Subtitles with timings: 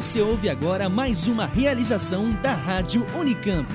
[0.00, 3.68] Você ouve agora mais uma realização da Rádio Unicamp.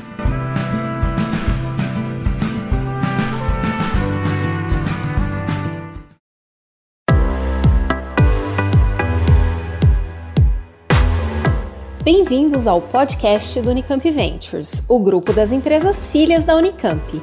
[12.03, 17.21] Bem-vindos ao podcast do Unicamp Ventures, o grupo das empresas filhas da Unicamp.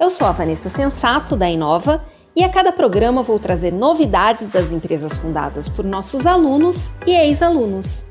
[0.00, 2.04] Eu sou a Vanessa Sensato, da Inova,
[2.34, 8.06] e a cada programa vou trazer novidades das empresas fundadas por nossos alunos e ex-alunos.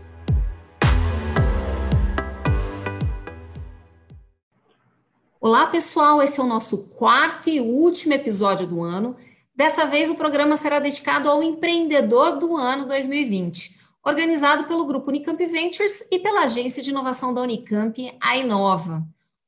[5.40, 6.22] Olá, pessoal!
[6.22, 9.16] Esse é o nosso quarto e último episódio do ano.
[9.56, 15.44] Dessa vez, o programa será dedicado ao empreendedor do ano 2020, organizado pelo Grupo Unicamp
[15.48, 19.04] Ventures e pela agência de inovação da Unicamp, a Inova.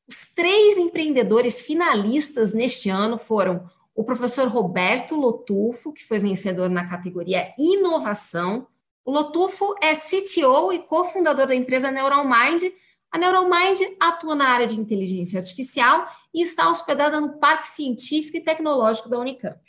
[0.09, 6.87] Os três empreendedores finalistas neste ano foram o professor Roberto Lotufo, que foi vencedor na
[6.87, 8.67] categoria Inovação.
[9.05, 12.73] O Lotufo é CTO e cofundador da empresa NeuralMind.
[13.11, 18.41] A NeuralMind atua na área de inteligência artificial e está hospedada no Parque Científico e
[18.41, 19.59] Tecnológico da Unicamp.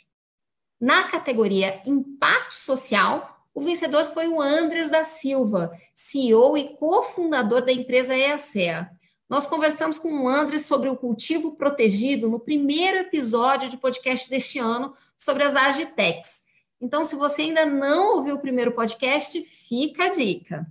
[0.81, 7.71] Na categoria Impacto Social, o vencedor foi o Andres da Silva, CEO e cofundador da
[7.71, 8.89] empresa EACEA.
[9.27, 14.59] Nós conversamos com o Andres sobre o cultivo protegido no primeiro episódio de podcast deste
[14.59, 16.43] ano sobre as Agitex.
[16.79, 20.67] Então, se você ainda não ouviu o primeiro podcast, fica a dica.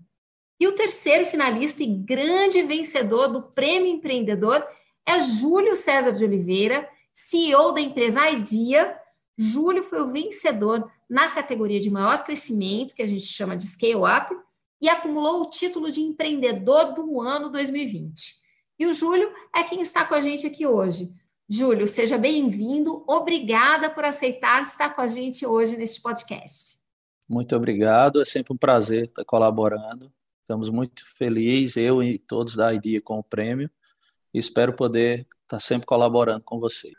[0.60, 4.64] E o terceiro finalista e grande vencedor do Prêmio Empreendedor
[5.04, 8.96] é Júlio César de Oliveira, CEO da empresa Idea.
[9.36, 13.96] Júlio foi o vencedor na categoria de maior crescimento, que a gente chama de Scale
[13.96, 14.32] Up,
[14.80, 18.43] e acumulou o título de empreendedor do ano 2020.
[18.76, 21.14] E o Júlio é quem está com a gente aqui hoje.
[21.48, 23.04] Júlio, seja bem-vindo.
[23.06, 26.78] Obrigada por aceitar estar com a gente hoje neste podcast.
[27.28, 28.20] Muito obrigado.
[28.20, 30.12] É sempre um prazer estar colaborando.
[30.40, 33.70] Estamos muito felizes, eu e todos da IDEA, com o prêmio.
[34.32, 36.94] Espero poder estar sempre colaborando com vocês.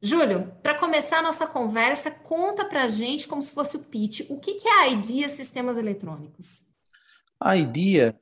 [0.00, 0.53] Júlio,
[0.84, 4.56] começar a nossa conversa, conta para a gente, como se fosse o pitch, o que,
[4.56, 6.66] que é a IDEA Sistemas Eletrônicos?
[7.40, 8.14] A IDEA,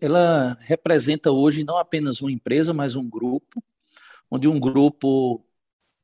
[0.00, 3.62] ela representa hoje não apenas uma empresa, mas um grupo,
[4.28, 5.46] onde um grupo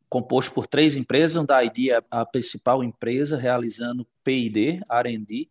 [0.09, 5.51] composto por três empresas, onde a IDEA é a principal empresa realizando P&D, R&D,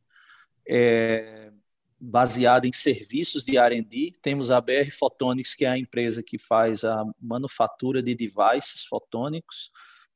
[0.65, 1.51] é,
[1.99, 4.13] baseada em serviços de R&D.
[4.21, 9.69] Temos a BR Photonics, que é a empresa que faz a manufatura de devices fotônicos,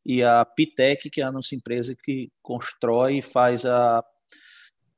[0.06, 4.03] e a Pitec, que é a nossa empresa que constrói e faz a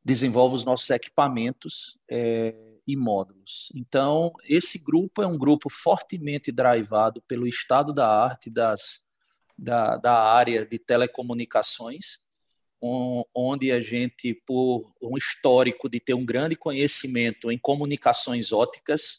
[0.03, 2.53] desenvolve os nossos equipamentos é,
[2.85, 3.71] e módulos.
[3.73, 9.01] Então, esse grupo é um grupo fortemente drivado pelo estado da arte das,
[9.57, 12.19] da, da área de telecomunicações,
[13.33, 19.17] onde a gente, por um histórico de ter um grande conhecimento em comunicações óticas,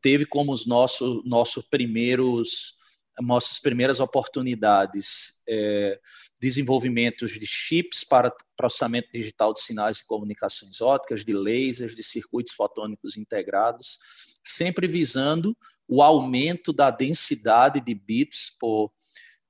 [0.00, 2.76] teve como os nossos, nossos primeiros
[3.20, 5.98] nossas primeiras oportunidades é,
[6.40, 12.54] desenvolvimentos de chips para processamento digital de sinais de comunicações óticas, de lasers, de circuitos
[12.54, 13.98] fotônicos integrados,
[14.44, 18.92] sempre visando o aumento da densidade de bits por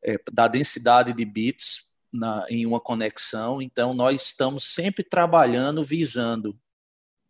[0.02, 3.60] é, da densidade de bits na, em uma conexão.
[3.60, 6.58] Então, nós estamos sempre trabalhando visando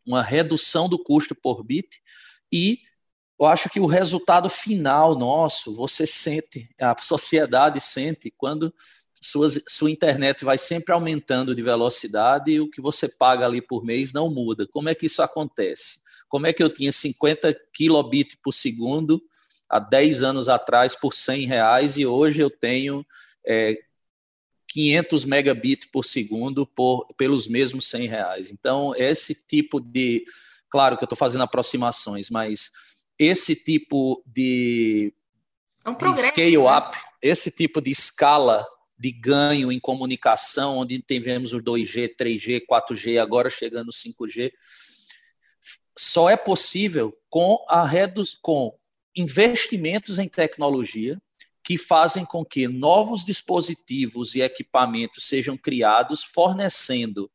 [0.07, 2.01] uma redução do custo por bit
[2.53, 2.81] e
[3.41, 8.73] eu acho que o resultado final nosso, você sente, a sociedade sente, quando
[9.19, 13.83] suas, sua internet vai sempre aumentando de velocidade e o que você paga ali por
[13.83, 14.67] mês não muda.
[14.67, 16.01] Como é que isso acontece?
[16.29, 19.23] Como é que eu tinha 50 kilobits por segundo
[19.71, 23.07] há 10 anos atrás por 100 reais e hoje eu tenho
[23.47, 23.75] é,
[24.69, 28.51] 500 megabits por segundo por, pelos mesmos 100 reais.
[28.51, 30.27] Então, esse tipo de.
[30.69, 32.71] Claro que eu estou fazendo aproximações, mas
[33.21, 35.13] esse tipo de,
[35.85, 36.79] é um de scale né?
[36.79, 38.67] up, esse tipo de escala
[38.99, 44.51] de ganho em comunicação, onde tivemos o 2G, 3G, 4G, agora chegando o 5G,
[45.97, 48.75] só é possível com a redu com
[49.15, 51.21] investimentos em tecnologia
[51.63, 57.31] que fazem com que novos dispositivos e equipamentos sejam criados, fornecendo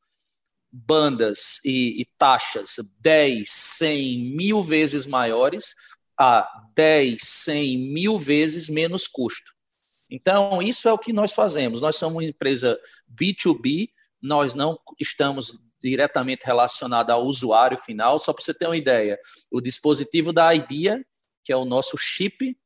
[0.76, 5.74] bandas e, e, taxas 10, 100, mil vezes maiores
[6.18, 9.54] a 10, 100, mil vezes menos custo.
[10.10, 11.80] Então, isso é o que nós fazemos.
[11.80, 12.78] Nós somos uma empresa
[13.10, 13.90] B2B,
[14.22, 18.20] nós não estamos diretamente relacionados ao usuário final.
[18.20, 19.18] Só para você ter uma ideia,
[19.52, 21.06] o dispositivo da IDEA,
[21.44, 22.58] que é o nosso chip,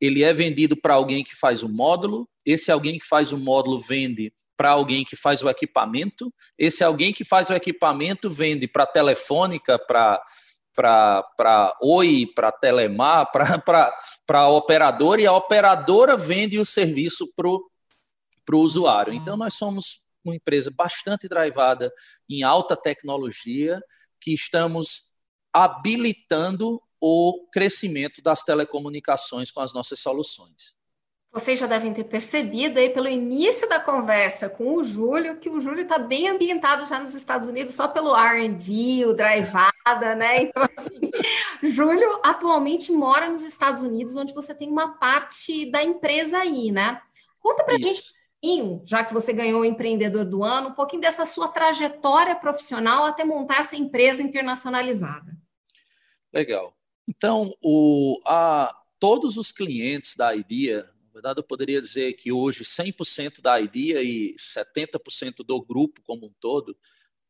[0.00, 3.78] ele é vendido para alguém que faz o módulo, esse alguém que faz o módulo
[3.78, 4.32] vende
[4.62, 9.76] para alguém que faz o equipamento, esse alguém que faz o equipamento vende para telefônica,
[9.76, 10.22] para
[10.72, 13.28] para Oi, para Telemar,
[13.66, 13.92] para
[14.38, 19.12] a operadora, e a operadora vende o serviço para o usuário.
[19.12, 21.92] Então, nós somos uma empresa bastante drivada
[22.30, 23.82] em alta tecnologia,
[24.20, 25.12] que estamos
[25.52, 30.80] habilitando o crescimento das telecomunicações com as nossas soluções.
[31.32, 35.62] Vocês já devem ter percebido aí pelo início da conversa com o Júlio que o
[35.62, 40.42] Júlio está bem ambientado já nos Estados Unidos, só pelo R&D, o drivada, né?
[40.52, 41.10] Então, assim,
[41.62, 47.00] Júlio atualmente mora nos Estados Unidos, onde você tem uma parte da empresa aí, né?
[47.40, 48.12] Conta Isso.
[48.44, 53.04] gente, já que você ganhou o empreendedor do ano, um pouquinho dessa sua trajetória profissional
[53.04, 55.34] até montar essa empresa internacionalizada.
[56.30, 56.74] Legal.
[57.08, 63.40] Então, o, a, todos os clientes da IDEA, verdade, eu poderia dizer que hoje 100%
[63.40, 66.76] da IDEA e 70% do grupo como um todo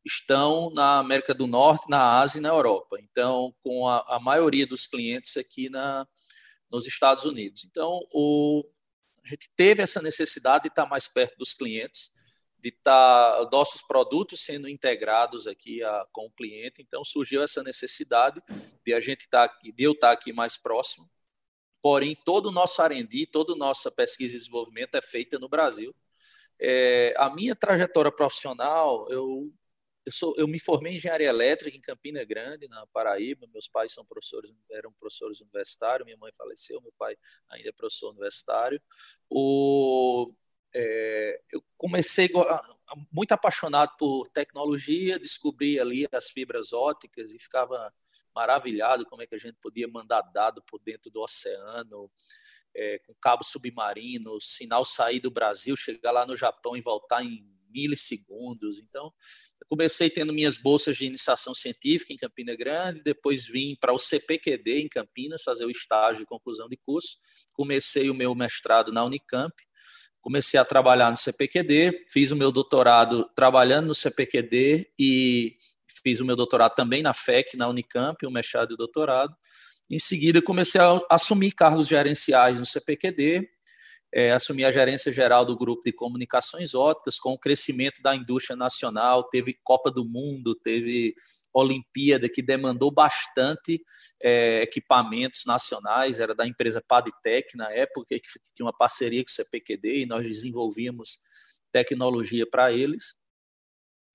[0.05, 2.97] estão na América do Norte, na Ásia e na Europa.
[2.99, 6.07] Então, com a, a maioria dos clientes aqui na,
[6.69, 7.63] nos Estados Unidos.
[7.63, 8.63] Então, o,
[9.23, 12.11] a gente teve essa necessidade de estar mais perto dos clientes
[12.63, 16.81] de estar nossos produtos sendo integrados aqui a, com o cliente.
[16.81, 18.41] Então surgiu essa necessidade
[18.85, 21.09] de a gente estar tá, de eu estar tá aqui mais próximo.
[21.83, 25.93] Porém, todo o nosso R&D, toda a nossa pesquisa e desenvolvimento é feita no Brasil.
[26.57, 29.51] É, a minha trajetória profissional, eu,
[30.05, 33.49] eu, sou, eu me formei em engenharia elétrica em Campina Grande, na Paraíba.
[33.51, 36.05] Meus pais são professores, eram professores universitários.
[36.05, 37.17] Minha mãe faleceu, meu pai
[37.49, 38.81] ainda é professor universitário.
[39.29, 40.33] O,
[40.73, 42.29] é, eu comecei
[43.11, 47.93] muito apaixonado por tecnologia, descobri ali as fibras óticas e ficava
[48.35, 52.09] maravilhado como é que a gente podia mandar dado por dentro do oceano,
[52.75, 57.45] é, com cabo submarino, sinal sair do Brasil, chegar lá no Japão e voltar em
[57.69, 58.79] milissegundos.
[58.79, 59.11] Então,
[59.61, 63.97] eu comecei tendo minhas bolsas de iniciação científica em Campina Grande, depois vim para o
[63.97, 67.17] CPQD em Campinas fazer o estágio e conclusão de curso.
[67.53, 69.53] Comecei o meu mestrado na Unicamp
[70.23, 75.57] comecei a trabalhar no CPQD, fiz o meu doutorado trabalhando no CPQD e
[76.03, 79.33] fiz o meu doutorado também na FEC, na Unicamp, o mestrado e o doutorado.
[79.89, 83.49] Em seguida, comecei a assumir cargos gerenciais no CPQD,
[84.15, 88.55] é, assumi a gerência geral do grupo de comunicações óticas, com o crescimento da indústria
[88.55, 91.15] nacional, teve Copa do Mundo, teve
[91.51, 93.81] Olimpíada, que demandou bastante
[94.21, 98.21] é, equipamentos nacionais, era da empresa Padtech na época, que
[98.53, 101.17] tinha uma parceria com o CPQD e nós desenvolvíamos
[101.71, 103.15] tecnologia para eles.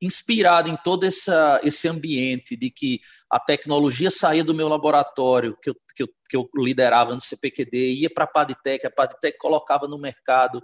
[0.00, 3.00] Inspirado em todo essa, esse ambiente de que
[3.30, 7.94] a tecnologia saía do meu laboratório, que eu, que eu, que eu liderava no CPQD,
[7.94, 10.62] ia para a Padtech, a Padtech colocava no mercado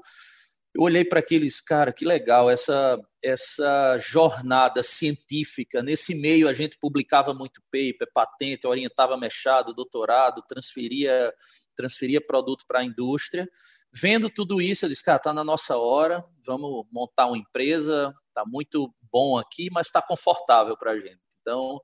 [0.75, 5.81] eu olhei para aqueles, cara, que legal, essa, essa jornada científica.
[5.81, 11.33] Nesse meio, a gente publicava muito paper, patente, orientava mechado, doutorado, transferia,
[11.77, 13.49] transferia produto para a indústria.
[13.97, 18.45] Vendo tudo isso, eu disse, cara, está na nossa hora, vamos montar uma empresa, está
[18.45, 21.21] muito bom aqui, mas está confortável para a gente.
[21.41, 21.81] Então,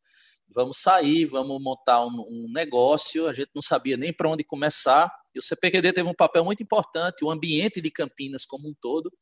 [0.53, 3.29] vamos sair, vamos montar um, um negócio.
[3.29, 6.63] A gente não sabia nem para onde começar e o CPQD teve um papel muito
[6.63, 9.13] importante, o ambiente de Campinas como um todo,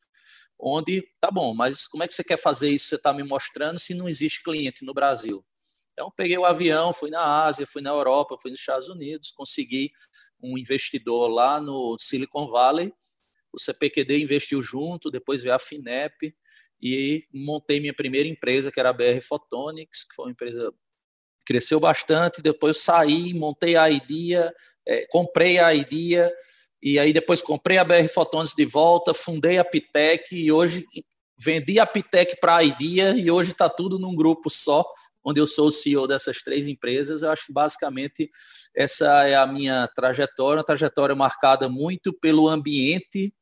[0.58, 2.88] onde, tá bom, mas como é que você quer fazer isso?
[2.88, 5.44] Você está me mostrando se não existe cliente no Brasil.
[5.98, 9.90] Então, peguei o avião, fui na Ásia, fui na Europa, fui nos Estados Unidos, consegui
[10.40, 12.92] um investidor lá no Silicon Valley.
[13.52, 16.32] O CPQD investiu junto, depois veio a FINEP
[16.80, 21.44] e montei minha primeira empresa, que era a BR Photonics, que foi uma empresa que
[21.44, 22.40] cresceu bastante.
[22.40, 24.54] Depois saí, montei a IDEA,
[24.86, 26.32] é, comprei a IDEA
[26.80, 30.86] e aí depois comprei a BR Fotones de volta, fundei a Pitec e hoje
[31.36, 34.84] vendi a Pitec para a IDEA e hoje está tudo num grupo só,
[35.28, 37.22] onde eu sou o CEO dessas três empresas.
[37.22, 38.30] Eu acho que basicamente
[38.74, 43.34] essa é a minha trajetória, uma trajetória marcada muito pelo ambiente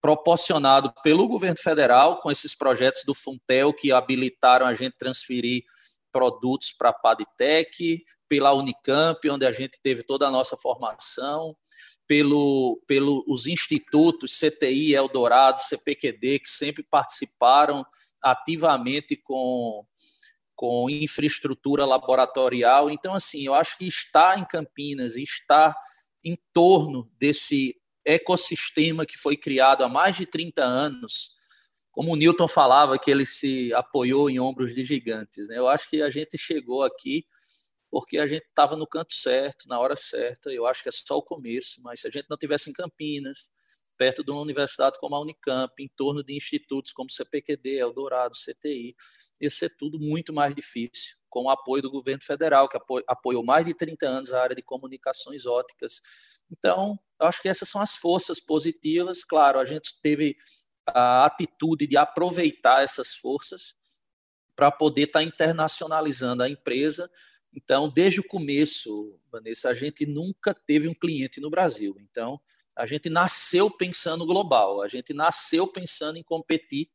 [0.00, 5.62] proporcionado pelo governo federal com esses projetos do Funtel que habilitaram a gente transferir
[6.10, 11.54] produtos para a Padtech, pela Unicamp, onde a gente teve toda a nossa formação,
[12.08, 17.84] pelo, pelo os institutos CTI, Eldorado, CPQD, que sempre participaram
[18.20, 19.84] ativamente com,
[20.54, 22.90] com infraestrutura laboratorial.
[22.90, 25.74] Então, assim, eu acho que estar em Campinas estar
[26.24, 31.32] em torno desse ecossistema que foi criado há mais de 30 anos,
[31.90, 35.58] como o Newton falava que ele se apoiou em ombros de gigantes, né?
[35.58, 37.24] Eu acho que a gente chegou aqui
[37.90, 40.50] porque a gente estava no canto certo, na hora certa.
[40.50, 43.50] Eu acho que é só o começo, mas se a gente não tivesse em Campinas,
[44.02, 48.96] perto de uma universidade como a Unicamp, em torno de institutos como CPQD, Eldorado, CTI,
[49.40, 53.64] ia ser tudo muito mais difícil, com o apoio do governo federal, que apoiou mais
[53.64, 56.00] de 30 anos a área de comunicações óticas.
[56.50, 59.22] Então, acho que essas são as forças positivas.
[59.22, 60.36] Claro, a gente teve
[60.84, 63.76] a atitude de aproveitar essas forças
[64.56, 67.08] para poder estar tá internacionalizando a empresa.
[67.54, 71.94] Então, desde o começo, Vanessa, a gente nunca teve um cliente no Brasil.
[72.00, 72.40] Então,
[72.76, 76.88] a gente nasceu pensando global, a gente nasceu pensando em competir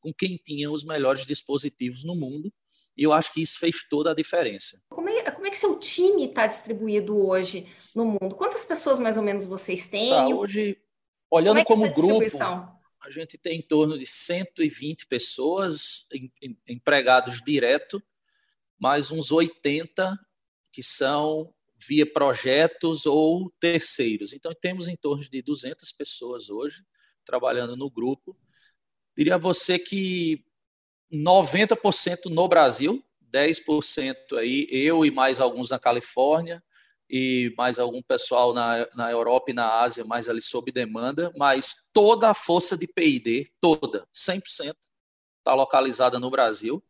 [0.00, 2.52] com quem tinha os melhores dispositivos no mundo.
[2.96, 4.82] E eu acho que isso fez toda a diferença.
[4.90, 8.34] Como é, como é que seu time está distribuído hoje no mundo?
[8.34, 10.10] Quantas pessoas mais ou menos vocês têm?
[10.10, 10.76] Tá, hoje,
[11.30, 12.36] olhando como, é como grupo,
[13.00, 16.06] a gente tem em torno de 120 pessoas
[16.68, 18.02] empregados direto,
[18.78, 20.18] mais uns 80
[20.70, 21.52] que são
[21.86, 24.32] via projetos ou terceiros.
[24.32, 26.82] Então, temos em torno de 200 pessoas hoje
[27.24, 28.36] trabalhando no grupo.
[29.16, 30.44] Diria a você que
[31.12, 36.62] 90% no Brasil, 10% aí, eu e mais alguns na Califórnia,
[37.12, 41.90] e mais algum pessoal na, na Europa e na Ásia, mais ali sob demanda, mas
[41.92, 44.74] toda a força de P&D, toda, 100%,
[45.38, 46.82] está localizada no Brasil,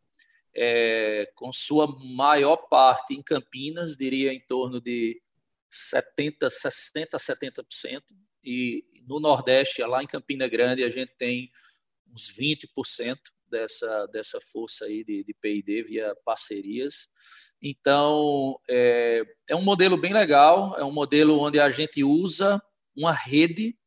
[0.55, 5.21] é, com sua maior parte em Campinas, diria em torno de
[5.69, 8.01] 70, 60, 70%,
[8.43, 11.49] e no Nordeste, lá em Campina Grande, a gente tem
[12.11, 13.17] uns 20%
[13.49, 17.07] dessa, dessa força aí de, de P&D via parcerias.
[17.61, 22.61] Então, é, é um modelo bem legal, é um modelo onde a gente usa
[22.95, 23.77] uma rede.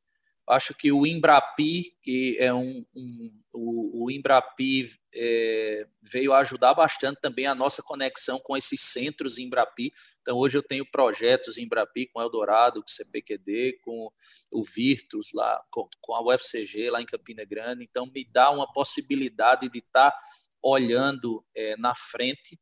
[0.49, 7.21] Acho que o Embrapi, que é um, um o, o Embrapi é, veio ajudar bastante
[7.23, 9.93] também a nossa conexão com esses centros Embrapi.
[10.21, 14.11] Então, hoje eu tenho projetos em Embrapi com Eldorado, com CPQD, com
[14.53, 17.83] o Virtus, lá, com, com a UFCG lá em Campina Grande.
[17.83, 20.21] Então, me dá uma possibilidade de estar tá
[20.63, 22.61] olhando é, na frente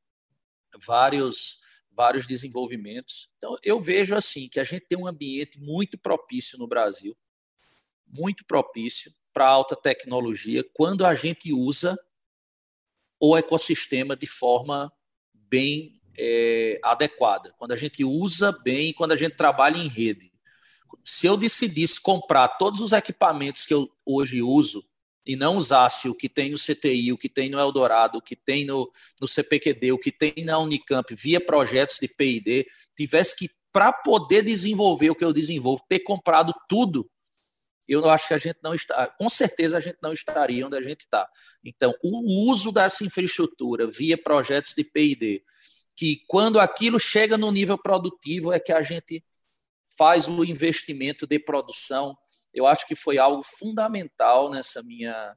[0.86, 1.62] vários
[1.96, 3.30] vários desenvolvimentos.
[3.36, 7.16] Então, eu vejo assim que a gente tem um ambiente muito propício no Brasil,
[8.04, 11.98] muito propício para alta tecnologia, quando a gente usa
[13.20, 14.92] o ecossistema de forma
[15.32, 20.32] bem é, adequada, quando a gente usa bem, quando a gente trabalha em rede.
[21.04, 24.84] Se eu decidisse comprar todos os equipamentos que eu hoje uso
[25.26, 28.36] e não usasse o que tem no CTI, o que tem no Eldorado, o que
[28.36, 33.48] tem no, no CPQD, o que tem na Unicamp, via projetos de P&D, tivesse que,
[33.72, 37.10] para poder desenvolver o que eu desenvolvo, ter comprado tudo,
[37.86, 40.82] eu acho que a gente não está, com certeza a gente não estaria onde a
[40.82, 41.28] gente está.
[41.64, 45.42] Então, o uso dessa infraestrutura via projetos de P&D,
[45.96, 49.24] que quando aquilo chega no nível produtivo é que a gente
[49.96, 52.16] faz o investimento de produção
[52.54, 55.36] eu acho que foi algo fundamental nessa minha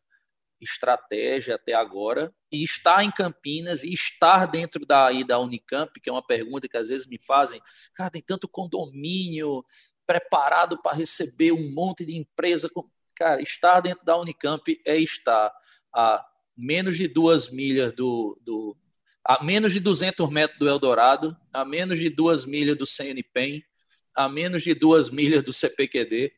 [0.61, 2.31] estratégia até agora.
[2.51, 6.77] E estar em Campinas e estar dentro da, da Unicamp, que é uma pergunta que
[6.77, 7.59] às vezes me fazem,
[7.93, 9.65] cara, tem tanto condomínio
[10.07, 12.69] preparado para receber um monte de empresa.
[13.13, 15.53] Cara, estar dentro da Unicamp é estar
[15.93, 18.75] a menos de duas milhas do, do
[19.23, 23.61] a menos de 200 metros do Eldorado, a menos de duas milhas do CNPEM,
[24.15, 26.33] a menos de duas milhas do CPQD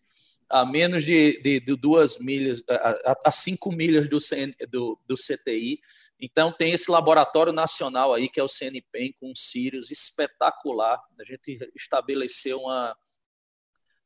[0.50, 5.16] a menos de, de, de duas milhas, a, a, cinco milhas do, CN, do, do,
[5.16, 5.80] CTI.
[6.20, 11.00] Então, tem esse laboratório nacional aí, que é o CNPEM, com o Sirius, espetacular.
[11.20, 12.98] A gente estabeleceu uma,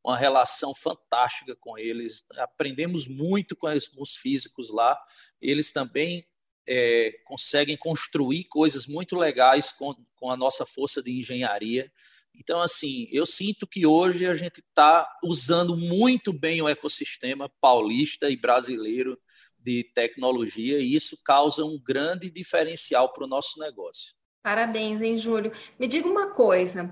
[0.03, 2.25] uma relação fantástica com eles.
[2.37, 3.67] Aprendemos muito com
[3.97, 4.99] os físicos lá.
[5.41, 6.27] Eles também
[6.67, 11.91] é, conseguem construir coisas muito legais com, com a nossa força de engenharia.
[12.35, 18.29] Então, assim, eu sinto que hoje a gente está usando muito bem o ecossistema paulista
[18.29, 19.19] e brasileiro
[19.59, 24.13] de tecnologia, e isso causa um grande diferencial para o nosso negócio.
[24.43, 25.53] Parabéns, hein, Júlio?
[25.79, 26.85] Me diga uma coisa: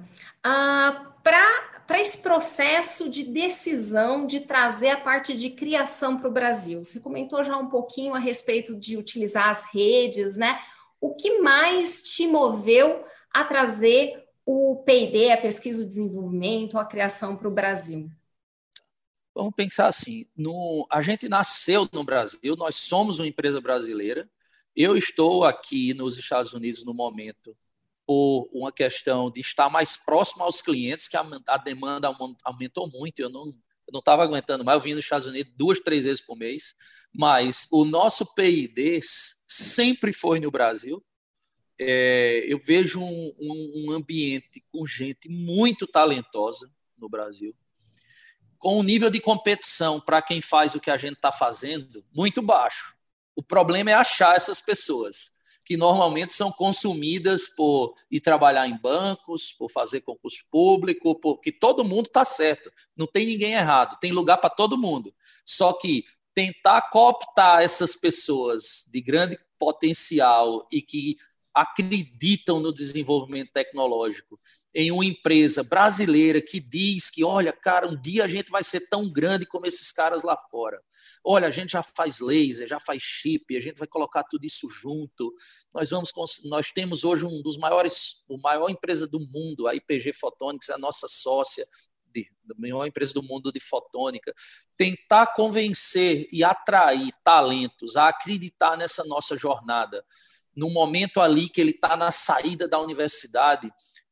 [0.45, 6.83] uh, para esse processo de decisão de trazer a parte de criação para o Brasil,
[6.83, 10.59] você comentou já um pouquinho a respeito de utilizar as redes, né?
[10.99, 17.35] O que mais te moveu a trazer o P&D, a pesquisa e desenvolvimento, a criação
[17.35, 18.09] para o Brasil?
[19.33, 24.29] Vamos pensar assim, no, a gente nasceu no Brasil, nós somos uma empresa brasileira,
[24.75, 27.57] eu estou aqui nos Estados Unidos no momento
[28.11, 32.13] por uma questão de estar mais próximo aos clientes, que a, a demanda
[32.43, 33.53] aumentou muito, eu não
[33.89, 36.75] não estava aguentando mais, eu vim nos Estados Unidos duas, três vezes por mês,
[37.13, 38.99] mas o nosso PID
[39.47, 41.01] sempre foi no Brasil,
[41.79, 47.55] é, eu vejo um, um, um ambiente com gente muito talentosa no Brasil,
[48.57, 52.41] com um nível de competição para quem faz o que a gente está fazendo muito
[52.41, 52.93] baixo.
[53.35, 59.53] O problema é achar essas pessoas, que normalmente são consumidas por ir trabalhar em bancos,
[59.53, 64.37] por fazer concurso público, porque todo mundo está certo, não tem ninguém errado, tem lugar
[64.37, 65.13] para todo mundo.
[65.45, 66.03] Só que
[66.33, 71.17] tentar cooptar essas pessoas de grande potencial e que
[71.53, 74.39] acreditam no desenvolvimento tecnológico
[74.73, 78.87] em uma empresa brasileira que diz que, olha, cara, um dia a gente vai ser
[78.87, 80.81] tão grande como esses caras lá fora.
[81.23, 84.69] Olha, a gente já faz laser, já faz chip, a gente vai colocar tudo isso
[84.69, 85.33] junto.
[85.73, 86.11] Nós vamos,
[86.45, 90.73] nós temos hoje um dos maiores, a maior empresa do mundo, a IPG Photonics, é
[90.73, 91.67] a nossa sócia,
[92.13, 94.33] de, da maior empresa do mundo de fotônica,
[94.77, 100.03] tentar convencer e atrair talentos a acreditar nessa nossa jornada
[100.55, 103.71] no momento ali que ele está na saída da universidade,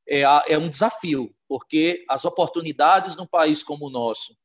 [0.10, 4.36] é, é um desafio, porque as oportunidades num país como o nosso,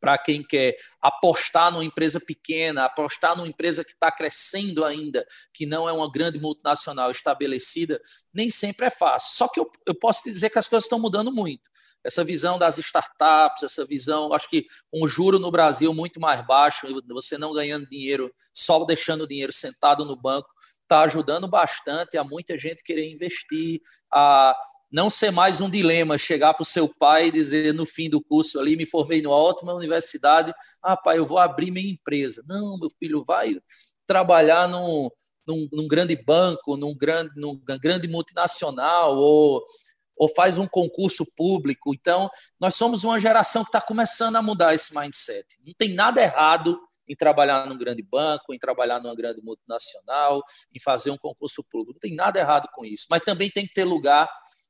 [0.00, 5.64] para quem quer apostar numa empresa pequena, apostar numa empresa que está crescendo ainda, que
[5.64, 7.98] não é uma grande multinacional estabelecida,
[8.32, 9.34] nem sempre é fácil.
[9.34, 11.70] Só que eu, eu posso te dizer que as coisas estão mudando muito.
[12.04, 16.46] Essa visão das startups, essa visão, acho que com o juro no Brasil muito mais
[16.46, 20.50] baixo, você não ganhando dinheiro, só deixando o dinheiro sentado no banco,
[20.82, 23.80] está ajudando bastante a muita gente querer investir,
[24.12, 24.54] a
[24.94, 28.22] não ser mais um dilema, chegar para o seu pai e dizer no fim do
[28.22, 32.44] curso ali, me formei numa ótima universidade, ah, pai, eu vou abrir minha empresa.
[32.46, 33.58] Não, meu filho, vai
[34.06, 35.10] trabalhar num,
[35.44, 39.64] num, num grande banco, num grande, num grande multinacional, ou,
[40.16, 41.92] ou faz um concurso público.
[41.92, 45.44] Então, nós somos uma geração que está começando a mudar esse mindset.
[45.66, 50.40] Não tem nada errado em trabalhar num grande banco, em trabalhar numa grande multinacional,
[50.72, 51.94] em fazer um concurso público.
[51.94, 54.28] Não tem nada errado com isso, mas também tem que ter lugar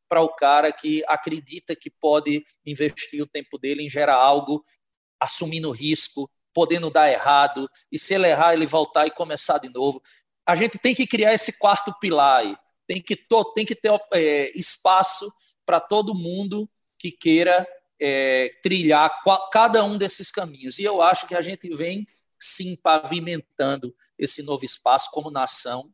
[0.09, 4.65] para o cara que acredita que pode investir o tempo dele em gerar algo,
[5.21, 10.01] assumindo risco, podendo dar errado, e se ele errar, ele voltar e começar de novo.
[10.47, 12.57] A gente tem que criar esse quarto pilar aí.
[12.87, 13.17] Tem que,
[13.55, 15.33] tem que ter é, espaço
[15.65, 17.67] para todo mundo que queira
[18.01, 19.11] é, trilhar
[19.51, 20.79] cada um desses caminhos.
[20.79, 22.07] E eu acho que a gente vem
[22.39, 25.93] sim pavimentando esse novo espaço como nação.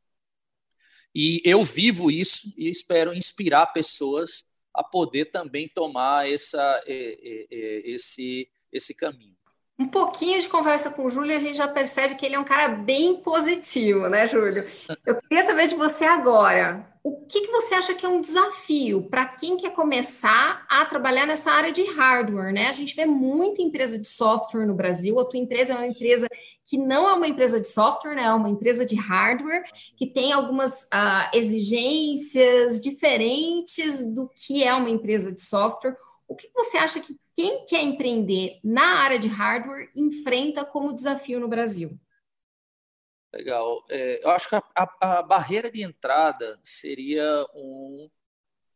[1.14, 4.44] E eu vivo isso e espero inspirar pessoas
[4.74, 9.36] a poder também tomar essa, esse, esse caminho.
[9.78, 12.44] Um pouquinho de conversa com o Júlio, a gente já percebe que ele é um
[12.44, 14.70] cara bem positivo, né, Júlio?
[15.06, 19.08] Eu queria saber de você agora o que, que você acha que é um desafio
[19.08, 22.66] para quem quer começar a trabalhar nessa área de hardware, né?
[22.68, 25.18] A gente vê muita empresa de software no Brasil.
[25.18, 26.28] A tua empresa é uma empresa
[26.66, 28.24] que não é uma empresa de software, né?
[28.24, 29.64] É uma empresa de hardware
[29.96, 35.96] que tem algumas uh, exigências diferentes do que é uma empresa de software.
[36.28, 41.40] O que você acha que quem quer empreender na área de hardware enfrenta como desafio
[41.40, 41.98] no Brasil?
[43.32, 43.84] Legal.
[43.88, 48.10] É, eu acho que a, a, a, barreira de entrada seria um.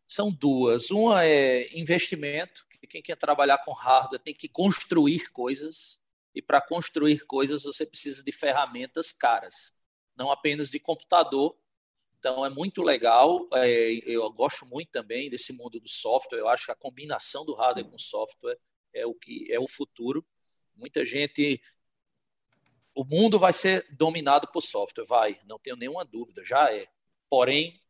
[0.07, 0.91] São duas.
[0.91, 6.01] Uma é investimento, que quem quer trabalhar com hardware tem que construir coisas,
[6.35, 9.73] e para construir coisas você precisa de ferramentas caras,
[10.17, 11.57] não apenas de computador.
[12.19, 13.49] Então é muito legal.
[13.55, 16.39] É, eu gosto muito também desse mundo do software.
[16.39, 18.59] Eu acho que a combinação do hardware com software
[18.95, 20.25] é o que é o futuro.
[20.75, 21.61] Muita gente
[22.95, 26.87] o mundo vai ser dominado por software, vai, não tenho nenhuma dúvida, já é.
[27.29, 27.81] Porém,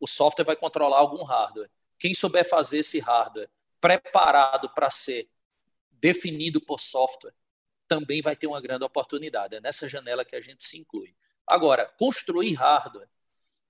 [0.00, 1.70] o software vai controlar algum hardware.
[1.98, 5.28] Quem souber fazer esse hardware preparado para ser
[5.90, 7.34] definido por software,
[7.86, 9.54] também vai ter uma grande oportunidade.
[9.54, 11.14] É nessa janela que a gente se inclui.
[11.46, 13.08] Agora, construir hardware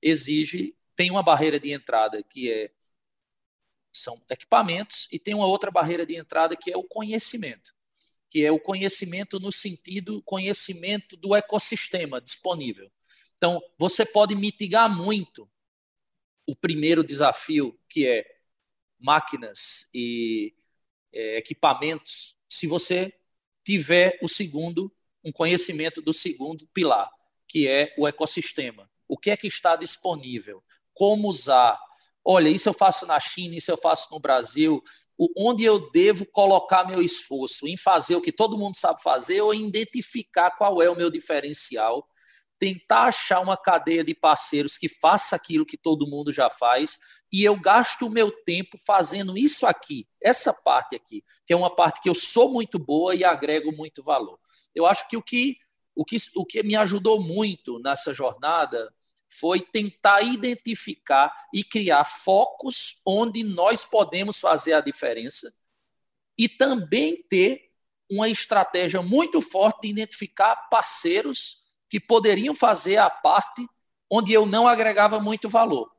[0.01, 2.73] exige, tem uma barreira de entrada que é
[3.93, 7.76] são equipamentos e tem uma outra barreira de entrada que é o conhecimento
[8.37, 12.93] que é o conhecimento no sentido conhecimento do ecossistema disponível.
[13.35, 15.51] Então, você pode mitigar muito
[16.47, 18.27] o primeiro desafio, que é
[18.99, 20.55] máquinas e
[21.15, 23.11] é, equipamentos, se você
[23.65, 24.95] tiver o segundo,
[25.25, 27.11] um conhecimento do segundo pilar,
[27.49, 28.87] que é o ecossistema.
[29.09, 30.63] O que é que está disponível?
[30.93, 31.81] Como usar?
[32.23, 34.85] Olha, isso eu faço na China, isso eu faço no Brasil,
[35.37, 39.55] onde eu devo colocar meu esforço em fazer o que todo mundo sabe fazer ou
[39.55, 42.07] em identificar qual é o meu diferencial,
[42.59, 46.99] tentar achar uma cadeia de parceiros que faça aquilo que todo mundo já faz
[47.33, 51.75] e eu gasto o meu tempo fazendo isso aqui, essa parte aqui, que é uma
[51.75, 54.39] parte que eu sou muito boa e agrego muito valor.
[54.75, 55.57] Eu acho que o que
[55.99, 58.93] o que, o que me ajudou muito nessa jornada
[59.29, 65.55] foi tentar identificar e criar focos onde nós podemos fazer a diferença
[66.39, 67.71] e também ter
[68.11, 73.67] uma estratégia muito forte de identificar parceiros que poderiam fazer a parte
[74.11, 75.91] onde eu não agregava muito valor.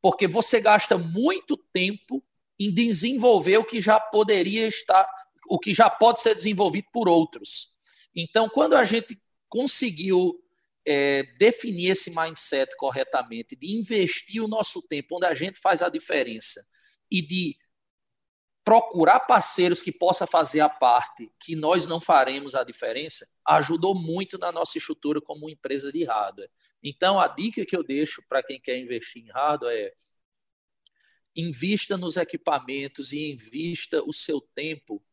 [0.00, 2.22] Porque você gasta muito tempo
[2.58, 5.06] em desenvolver o que já poderia estar,
[5.48, 7.74] o que já pode ser desenvolvido por outros.
[8.14, 10.42] Então, quando a gente conseguiu
[10.86, 15.88] é, definir esse mindset corretamente, de investir o nosso tempo onde a gente faz a
[15.88, 16.64] diferença
[17.10, 17.56] e de
[18.64, 24.38] procurar parceiros que possa fazer a parte que nós não faremos a diferença, ajudou muito
[24.38, 26.50] na nossa estrutura como empresa de hardware.
[26.82, 29.92] Então, a dica que eu deixo para quem quer investir em hardware é
[31.36, 35.04] invista nos equipamentos e invista o seu tempo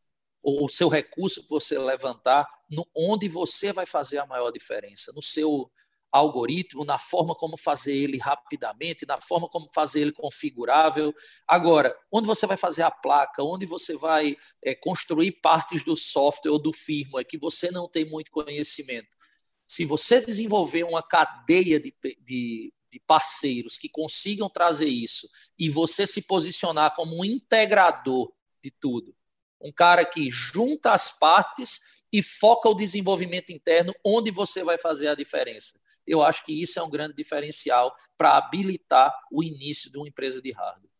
[0.44, 5.10] ou o seu recurso que você levantar no, onde você vai fazer a maior diferença,
[5.14, 5.70] no seu
[6.12, 11.12] algoritmo, na forma como fazer ele rapidamente, na forma como fazer ele configurável.
[11.48, 16.52] Agora, onde você vai fazer a placa, onde você vai é, construir partes do software
[16.52, 19.08] ou do firmware que você não tem muito conhecimento.
[19.66, 25.26] Se você desenvolver uma cadeia de, de, de parceiros que consigam trazer isso
[25.58, 28.30] e você se posicionar como um integrador
[28.62, 29.16] de tudo,
[29.60, 35.08] um cara que junta as partes e foca o desenvolvimento interno onde você vai fazer
[35.08, 39.98] a diferença eu acho que isso é um grande diferencial para habilitar o início de
[39.98, 40.90] uma empresa de hardware.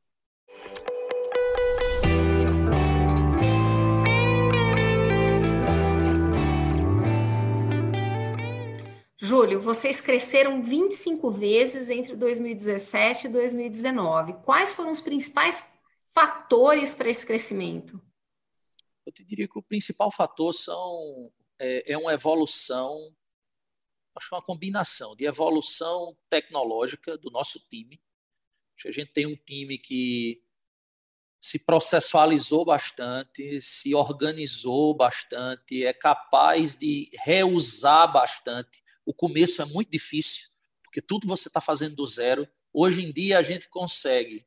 [9.17, 14.35] Júlio, vocês cresceram 25 vezes entre 2017 e 2019.
[14.45, 15.67] Quais foram os principais
[16.11, 18.01] fatores para esse crescimento?
[19.07, 23.15] Eu te diria que o principal fator são, é, é uma evolução
[24.17, 28.01] acho que é uma combinação de evolução tecnológica do nosso time.
[28.85, 30.43] A gente tem um time que
[31.41, 38.83] se processualizou bastante, se organizou bastante, é capaz de reusar bastante.
[39.05, 40.49] O começo é muito difícil,
[40.83, 42.49] porque tudo você está fazendo do zero.
[42.73, 44.47] Hoje em dia a gente consegue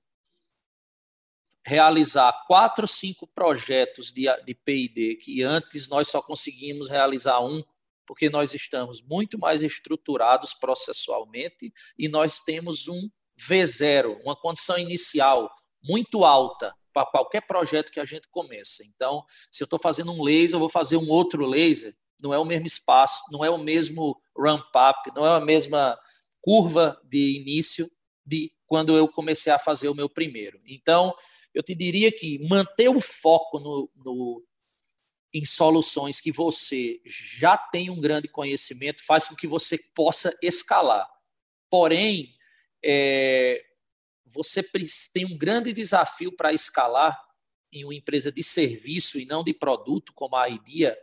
[1.67, 7.61] realizar quatro, cinco projetos de, de P&D que antes nós só conseguimos realizar um
[8.05, 15.51] porque nós estamos muito mais estruturados processualmente e nós temos um V0, uma condição inicial
[15.83, 18.89] muito alta para qualquer projeto que a gente comece.
[18.95, 22.39] Então, se eu estou fazendo um laser, eu vou fazer um outro laser, não é
[22.39, 25.99] o mesmo espaço, não é o mesmo ramp-up, não é a mesma
[26.39, 27.91] curva de início
[28.25, 30.57] de quando eu comecei a fazer o meu primeiro.
[30.65, 31.13] Então,
[31.57, 34.45] eu te diria que manter o foco no, no
[35.33, 41.09] em soluções que você já tem um grande conhecimento faz com que você possa escalar.
[41.67, 42.31] Porém,
[42.85, 43.65] é,
[44.23, 44.61] você
[45.11, 47.19] tem um grande desafio para escalar
[47.73, 50.95] em uma empresa de serviço e não de produto, como a IDEA.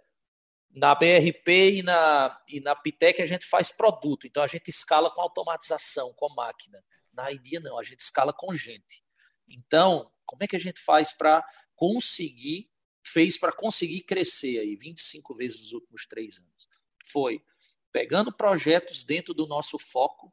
[0.70, 5.10] Na BRP e na, e na Pitec a gente faz produto, então a gente escala
[5.10, 6.80] com automatização, com máquina.
[7.12, 9.03] Na IDEA não, a gente escala com gente.
[9.48, 12.70] Então, como é que a gente faz para conseguir
[13.06, 16.68] fez para conseguir crescer aí 25 vezes nos últimos três anos?
[17.04, 17.44] Foi
[17.92, 20.32] pegando projetos dentro do nosso foco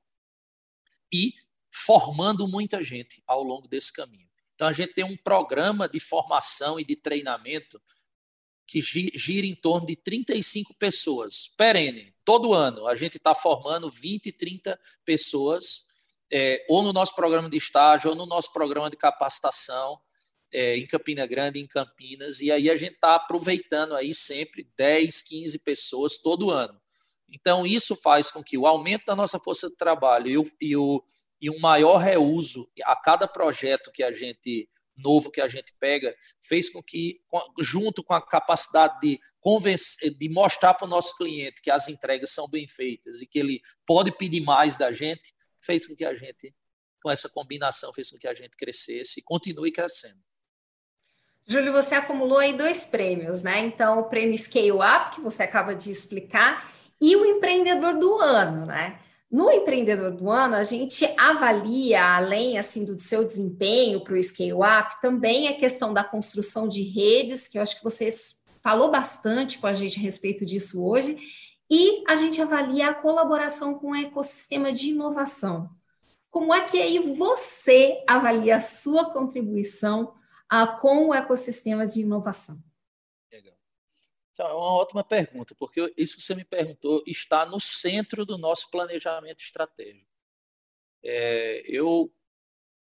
[1.13, 1.33] e
[1.69, 4.29] formando muita gente ao longo desse caminho.
[4.55, 7.81] Então, a gente tem um programa de formação e de treinamento
[8.67, 12.15] que gira em torno de 35 pessoas, perene.
[12.23, 15.85] Todo ano a gente está formando 20, 30 pessoas,
[16.31, 19.99] é, ou no nosso programa de estágio, ou no nosso programa de capacitação,
[20.53, 25.21] é, em Campina Grande, em Campinas, e aí a gente está aproveitando aí sempre 10,
[25.21, 26.79] 15 pessoas todo ano.
[27.29, 30.75] Então, isso faz com que o aumento da nossa força de trabalho e, o, e,
[30.75, 31.03] o,
[31.41, 36.15] e um maior reuso a cada projeto que a gente novo que a gente pega,
[36.41, 37.21] fez com que,
[37.59, 42.31] junto com a capacidade de, convencer, de mostrar para o nosso cliente que as entregas
[42.31, 46.15] são bem feitas e que ele pode pedir mais da gente, fez com que a
[46.15, 46.53] gente,
[47.01, 50.19] com essa combinação, fez com que a gente crescesse e continue crescendo.
[51.47, 53.59] Júlio, você acumulou aí dois prêmios, né?
[53.65, 56.69] Então, o prêmio Scale Up, que você acaba de explicar,
[57.01, 58.99] e o empreendedor do ano, né?
[59.29, 64.53] No empreendedor do ano, a gente avalia, além assim do seu desempenho para o Scale
[64.53, 68.09] Up, também a questão da construção de redes, que eu acho que você
[68.61, 71.17] falou bastante com a gente a respeito disso hoje,
[71.71, 75.73] e a gente avalia a colaboração com o ecossistema de inovação.
[76.29, 80.13] Como é que aí você avalia a sua contribuição
[80.51, 82.61] uh, com o ecossistema de inovação?
[83.31, 83.55] Legal.
[84.33, 88.37] Então, é uma ótima pergunta, porque isso que você me perguntou está no centro do
[88.37, 90.11] nosso planejamento estratégico.
[91.01, 92.13] É, eu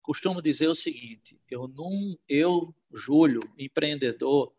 [0.02, 4.54] costumo dizer o seguinte: eu não, eu, Júlio, empreendedor,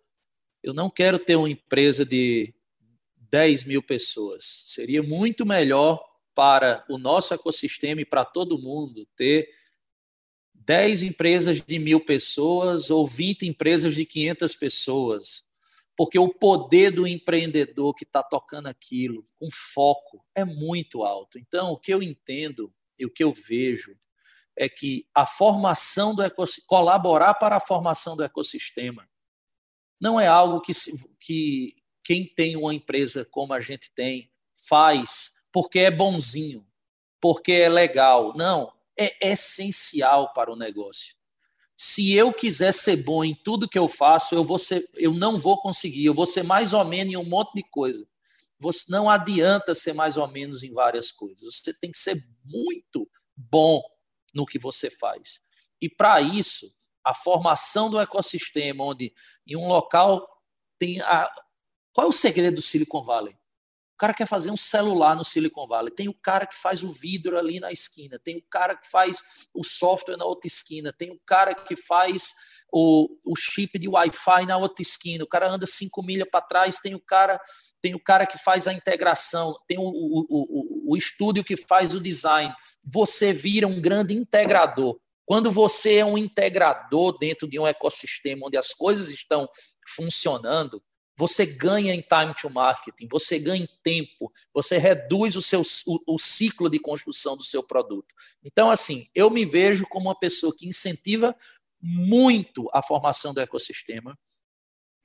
[0.63, 2.56] eu não quero ter uma empresa de
[3.29, 4.63] 10 mil pessoas.
[4.67, 9.49] Seria muito melhor para o nosso ecossistema e para todo mundo ter
[10.53, 15.43] 10 empresas de mil pessoas ou 20 empresas de 500 pessoas.
[15.95, 21.39] Porque o poder do empreendedor que está tocando aquilo, com foco, é muito alto.
[21.39, 23.97] Então, o que eu entendo e o que eu vejo
[24.55, 29.07] é que a formação do ecossistema, colaborar para a formação do ecossistema,
[29.99, 30.71] não é algo que,
[31.19, 31.75] que
[32.07, 34.31] quem tem uma empresa como a gente tem
[34.69, 36.65] faz porque é bonzinho,
[37.19, 38.33] porque é legal.
[38.33, 41.17] Não, é essencial para o negócio.
[41.75, 45.35] Se eu quiser ser bom em tudo que eu faço, eu, vou ser, eu não
[45.35, 46.05] vou conseguir.
[46.05, 48.07] Eu vou ser mais ou menos em um monte de coisa.
[48.57, 51.57] Você não adianta ser mais ou menos em várias coisas.
[51.57, 53.83] Você tem que ser muito bom
[54.33, 55.41] no que você faz.
[55.81, 59.13] E para isso, a formação do ecossistema, onde
[59.45, 60.25] em um local
[60.79, 61.29] tem a.
[61.97, 63.33] Qual é o segredo do Silicon Valley?
[63.33, 65.91] O cara quer fazer um celular no Silicon Valley.
[65.91, 68.19] Tem o cara que faz o vidro ali na esquina.
[68.23, 69.17] Tem o cara que faz
[69.51, 70.93] o software na outra esquina.
[70.93, 72.36] Tem o cara que faz
[72.71, 75.23] o, o chip de Wi-Fi na outra esquina.
[75.23, 76.77] O cara anda cinco milhas para trás.
[76.77, 77.41] Tem o cara
[77.81, 79.57] tem o cara que faz a integração.
[79.67, 82.53] Tem o, o, o, o estúdio que faz o design.
[82.86, 84.99] Você vira um grande integrador.
[85.25, 89.49] Quando você é um integrador dentro de um ecossistema onde as coisas estão
[89.95, 90.79] funcionando,
[91.17, 96.15] você ganha em time to marketing, você ganha em tempo, você reduz o, seu, o,
[96.15, 98.13] o, ciclo de construção do seu produto.
[98.43, 101.36] Então, assim, eu me vejo como uma pessoa que incentiva
[101.82, 104.17] muito a formação do ecossistema.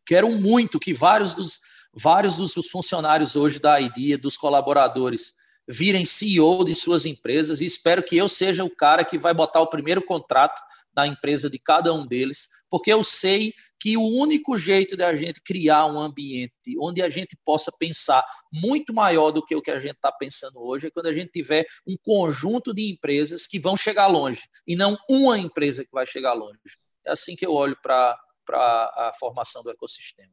[0.04, 1.60] Quero muito que vários dos,
[1.94, 5.32] vários dos funcionários hoje da IDEA, dos colaboradores,
[5.68, 9.60] virem CEO de suas empresas e espero que eu seja o cara que vai botar
[9.60, 10.60] o primeiro contrato
[10.94, 15.14] na empresa de cada um deles, porque eu sei que o único jeito de a
[15.14, 19.70] gente criar um ambiente onde a gente possa pensar muito maior do que o que
[19.70, 23.58] a gente está pensando hoje é quando a gente tiver um conjunto de empresas que
[23.58, 26.58] vão chegar longe e não uma empresa que vai chegar longe.
[27.04, 28.16] É assim que eu olho para
[28.50, 30.32] a formação do ecossistema.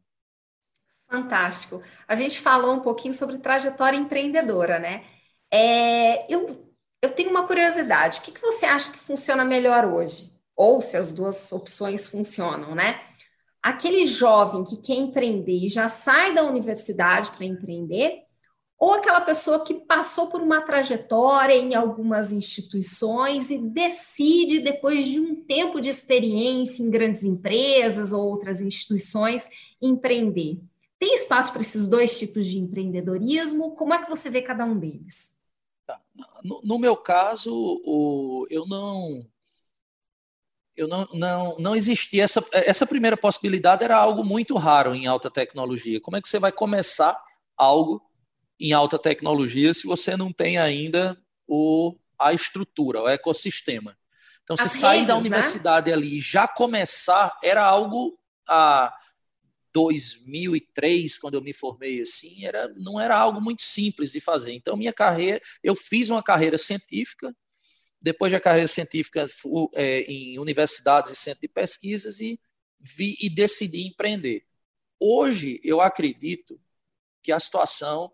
[1.09, 1.81] Fantástico.
[2.07, 5.07] A gente falou um pouquinho sobre trajetória empreendedora, né?
[5.51, 8.19] É, eu, eu tenho uma curiosidade.
[8.19, 10.31] O que, que você acha que funciona melhor hoje?
[10.59, 12.99] ou se as duas opções funcionam, né?
[13.63, 18.23] Aquele jovem que quer empreender e já sai da universidade para empreender,
[18.77, 25.17] ou aquela pessoa que passou por uma trajetória em algumas instituições e decide, depois de
[25.17, 29.47] um tempo de experiência em grandes empresas ou outras instituições,
[29.81, 30.59] empreender.
[30.99, 33.75] Tem espaço para esses dois tipos de empreendedorismo?
[33.75, 35.38] Como é que você vê cada um deles?
[36.43, 39.25] No, no, meu caso, o, eu não
[40.75, 45.29] eu não, não, não existia essa, essa primeira possibilidade era algo muito raro em alta
[45.29, 45.99] tecnologia.
[45.99, 47.21] Como é que você vai começar
[47.57, 48.01] algo
[48.57, 53.97] em alta tecnologia se você não tem ainda o, a estrutura, o ecossistema?
[54.43, 55.19] Então, você sair da né?
[55.19, 55.97] universidade né?
[55.97, 58.97] ali e já começar era algo a
[59.79, 64.51] 2003, quando eu me formei assim, era, não era algo muito simples de fazer.
[64.51, 67.33] Então, minha carreira, eu fiz uma carreira científica,
[68.01, 69.25] depois da carreira científica
[69.75, 72.37] é, em universidades e centros de pesquisas e
[72.77, 74.43] vi e decidi empreender.
[74.99, 76.59] Hoje eu acredito
[77.23, 78.11] que a situação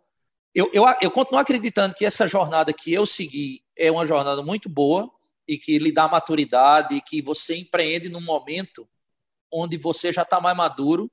[0.54, 4.70] eu, eu, eu continuo acreditando que essa jornada que eu segui é uma jornada muito
[4.70, 5.12] boa
[5.48, 8.88] e que lhe dá maturidade e que você empreende num momento
[9.52, 11.12] onde você já está mais maduro.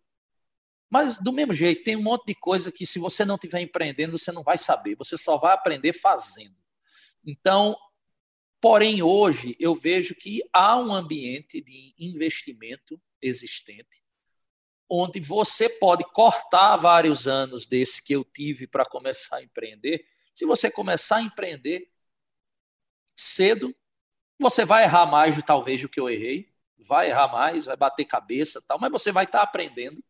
[0.92, 4.18] Mas, do mesmo jeito, tem um monte de coisa que, se você não estiver empreendendo,
[4.18, 4.94] você não vai saber.
[4.96, 6.54] Você só vai aprender fazendo.
[7.24, 7.76] Então,
[8.62, 14.04] Porém, hoje eu vejo que há um ambiente de investimento existente,
[14.88, 20.06] onde você pode cortar vários anos desse que eu tive para começar a empreender.
[20.32, 21.90] Se você começar a empreender
[23.16, 23.74] cedo,
[24.38, 26.54] você vai errar mais, talvez, do que eu errei.
[26.78, 30.00] Vai errar mais, vai bater cabeça tal, mas você vai estar aprendendo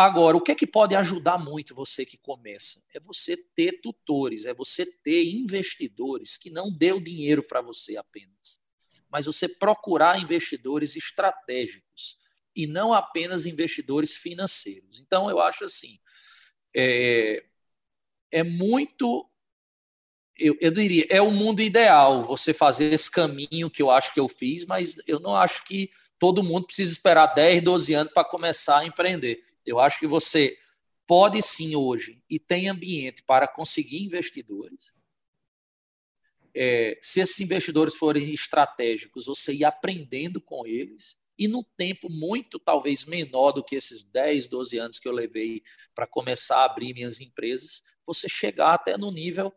[0.00, 2.80] Agora, o que é que pode ajudar muito você que começa?
[2.94, 7.96] É você ter tutores, é você ter investidores que não dê o dinheiro para você
[7.96, 8.60] apenas,
[9.10, 12.16] mas você procurar investidores estratégicos
[12.54, 15.00] e não apenas investidores financeiros.
[15.00, 15.98] Então, eu acho assim,
[16.72, 17.44] é,
[18.30, 19.28] é muito
[20.38, 24.20] eu, eu, diria, é o mundo ideal você fazer esse caminho que eu acho que
[24.20, 28.22] eu fiz, mas eu não acho que todo mundo precisa esperar 10, 12 anos para
[28.24, 29.42] começar a empreender.
[29.68, 30.56] Eu acho que você
[31.06, 34.92] pode sim hoje e tem ambiente para conseguir investidores.
[36.54, 42.58] é, se esses investidores forem estratégicos, você ir aprendendo com eles e no tempo muito,
[42.58, 45.62] talvez, menor do que esses 10, 12 anos que eu levei
[45.94, 49.54] para começar a abrir minhas empresas, você chegar até no nível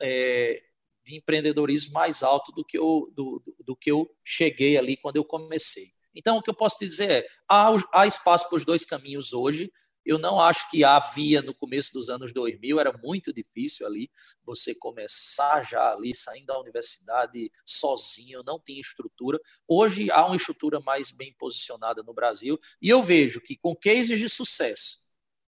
[0.00, 0.62] é,
[1.04, 5.24] de empreendedorismo mais alto do que, eu, do, do, que eu cheguei ali quando eu
[5.24, 5.92] comecei.
[6.18, 9.32] Então, o que eu posso te dizer é: há, há espaço para os dois caminhos
[9.32, 9.72] hoje.
[10.04, 14.10] Eu não acho que havia no começo dos anos 2000, era muito difícil ali
[14.42, 19.38] você começar já ali, saindo da universidade sozinho, não tinha estrutura.
[19.66, 24.18] Hoje há uma estrutura mais bem posicionada no Brasil e eu vejo que com cases
[24.18, 25.02] de sucesso,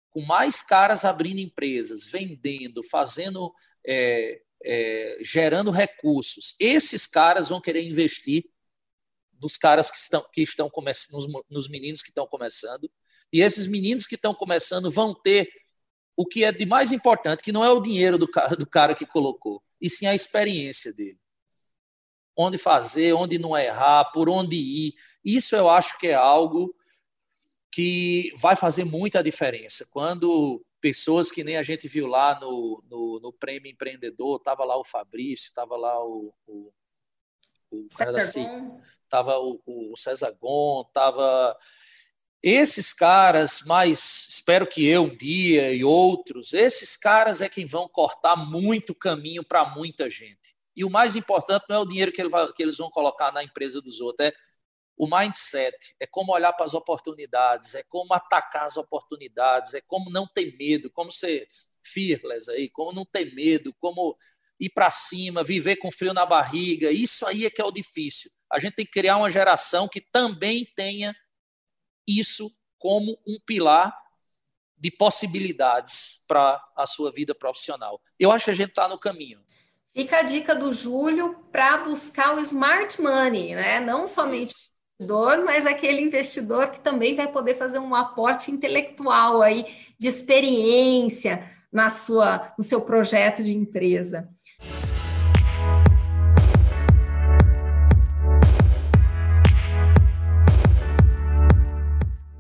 [0.10, 3.54] com mais caras abrindo empresas, vendendo, fazendo,
[3.88, 8.44] é, é, gerando recursos, esses caras vão querer investir
[9.40, 12.90] nos caras que estão, que estão começando, nos, nos meninos que estão começando,
[13.32, 15.50] e esses meninos que estão começando vão ter
[16.16, 18.94] o que é de mais importante, que não é o dinheiro do cara, do cara
[18.94, 21.20] que colocou, e sim a experiência dele.
[22.36, 24.94] Onde fazer, onde não errar, por onde ir.
[25.24, 26.74] Isso eu acho que é algo
[27.72, 29.88] que vai fazer muita diferença.
[29.90, 34.78] Quando pessoas que nem a gente viu lá no, no, no Prêmio Empreendedor, estava lá
[34.78, 36.72] o Fabrício, estava lá o, o,
[37.72, 41.58] o cara da estava o, o César Gon, estava
[42.42, 47.88] esses caras, mas espero que eu um dia e outros, esses caras é quem vão
[47.88, 50.56] cortar muito caminho para muita gente.
[50.76, 53.34] E o mais importante não é o dinheiro que, ele vai, que eles vão colocar
[53.34, 54.34] na empresa dos outros, é
[54.96, 60.10] o mindset, é como olhar para as oportunidades, é como atacar as oportunidades, é como
[60.10, 61.48] não ter medo, como ser
[61.84, 64.18] fearless aí, como não ter medo, como
[64.60, 66.92] ir para cima, viver com frio na barriga.
[66.92, 68.30] Isso aí é que é o difícil.
[68.52, 71.16] A gente tem que criar uma geração que também tenha
[72.08, 73.96] isso como um pilar
[74.78, 78.02] de possibilidades para a sua vida profissional.
[78.18, 79.40] Eu acho que a gente está no caminho.
[79.94, 83.80] Fica a dica do Júlio para buscar o smart money, né?
[83.80, 84.54] Não somente
[85.00, 89.66] investidor, mas aquele investidor que também vai poder fazer um aporte intelectual aí
[89.98, 94.30] de experiência na sua no seu projeto de empresa.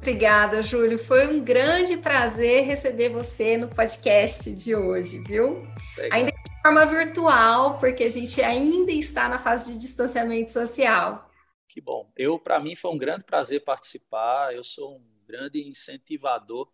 [0.10, 0.98] Obrigada, Júlio.
[0.98, 5.68] Foi um grande prazer receber você no podcast de hoje, viu?
[5.96, 6.18] Legal.
[6.18, 11.30] Ainda de forma virtual, porque a gente ainda está na fase de distanciamento social.
[11.68, 12.12] Que bom.
[12.18, 14.52] Eu, para mim, foi um grande prazer participar.
[14.52, 16.68] Eu sou um grande incentivador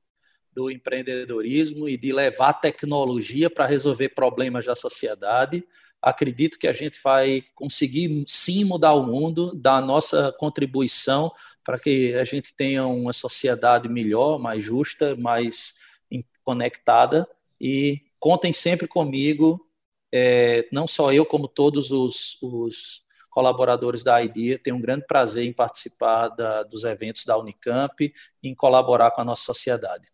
[0.55, 5.63] do empreendedorismo e de levar tecnologia para resolver problemas da sociedade.
[6.01, 11.31] Acredito que a gente vai conseguir sim mudar o mundo, dar a nossa contribuição
[11.63, 15.75] para que a gente tenha uma sociedade melhor, mais justa, mais
[16.43, 17.27] conectada.
[17.59, 19.59] E contem sempre comigo,
[20.13, 23.03] é, não só eu, como todos os, os
[23.35, 24.57] colaboradores da IDEA.
[24.57, 29.19] Tenho um grande prazer em participar da, dos eventos da Unicamp e em colaborar com
[29.19, 30.07] a nossa sociedade.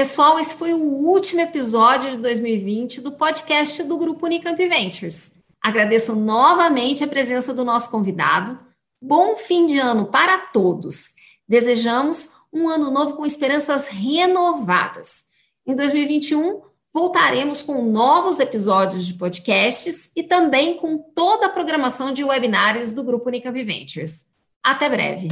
[0.00, 5.30] Pessoal, esse foi o último episódio de 2020 do podcast do Grupo Unicamp Ventures.
[5.60, 8.58] Agradeço novamente a presença do nosso convidado.
[8.98, 11.08] Bom fim de ano para todos.
[11.46, 15.24] Desejamos um ano novo com esperanças renovadas.
[15.66, 16.62] Em 2021,
[16.94, 23.04] voltaremos com novos episódios de podcasts e também com toda a programação de webinários do
[23.04, 24.24] Grupo Unicamp Ventures.
[24.64, 25.28] Até breve!